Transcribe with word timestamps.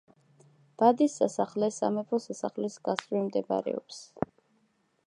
ბადის 0.81 1.17
სასახლე 1.21 1.69
სამეფო 1.75 2.21
სასახლის 2.25 2.79
გასწვრივ 2.89 3.25
მდებარეობს. 3.29 4.03